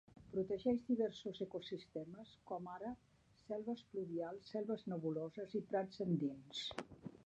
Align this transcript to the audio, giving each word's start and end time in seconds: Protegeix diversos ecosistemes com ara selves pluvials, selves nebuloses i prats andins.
Protegeix 0.35 0.79
diversos 0.87 1.41
ecosistemes 1.45 2.33
com 2.53 2.71
ara 2.77 2.95
selves 3.51 3.85
pluvials, 3.93 4.53
selves 4.57 4.91
nebuloses 4.95 5.59
i 5.63 5.67
prats 5.73 6.09
andins. 6.09 6.69